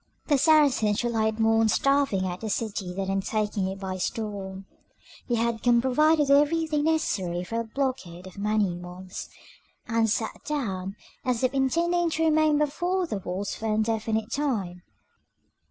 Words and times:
The 0.29 0.37
Saracens 0.39 1.03
relied 1.03 1.39
more 1.39 1.59
on 1.61 1.69
starving 1.69 2.25
out 2.25 2.41
the 2.41 2.49
city 2.49 2.91
than 2.91 3.07
on 3.11 3.21
taking 3.21 3.67
it 3.67 3.79
by 3.79 3.97
storm: 3.97 4.65
they 5.29 5.35
had 5.35 5.61
come 5.61 5.79
provided 5.79 6.21
with 6.21 6.31
everything 6.31 6.85
necessary 6.85 7.43
for 7.43 7.59
a 7.59 7.65
blockade 7.65 8.25
of 8.25 8.35
many 8.39 8.73
months, 8.75 9.29
and 9.87 10.09
sat 10.09 10.43
down 10.43 10.95
as 11.23 11.43
if 11.43 11.53
intending 11.53 12.09
to 12.09 12.23
remain 12.23 12.57
before 12.57 13.05
the 13.05 13.19
walls 13.19 13.53
for 13.53 13.67
an 13.67 13.73
indefinite 13.73 14.31
time. 14.31 14.81